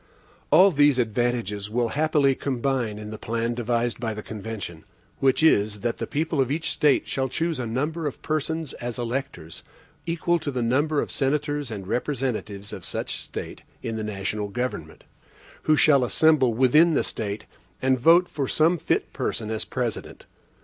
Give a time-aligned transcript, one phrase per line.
[0.49, 4.83] All these advantages will happily combine in the plan devised by the convention;
[5.19, 8.97] which is, that the people of each State shall choose a number of persons as
[8.97, 9.61] electors,
[10.07, 15.03] equal to the number of senators and representatives of such State in the national government,
[15.65, 17.45] who shall assemble within the State,
[17.79, 20.25] and vote for some fit person as President.